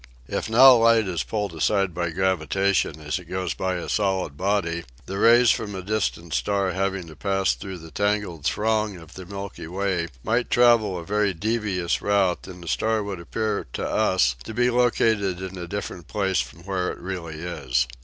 [0.27, 4.83] If now light is pulled aside by gravitation as it goes by a solid body
[5.05, 9.27] the rays from a distant star having to pass through the tangled throng of the
[9.27, 14.35] Milky Way might travel a very devious route and the star would appear to us
[14.43, 17.85] to be located in a different place from where it really is.